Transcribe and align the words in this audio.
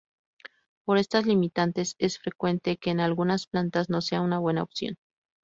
Por 0.83 0.97
estas 0.97 1.27
limitantes 1.27 1.93
es 1.99 2.17
frecuente 2.17 2.77
que 2.77 2.89
en 2.89 3.01
algunas 3.01 3.45
plantas 3.45 3.91
no 3.91 4.01
sea 4.01 4.21
una 4.21 4.39
buena 4.39 4.63
opción. 4.63 4.97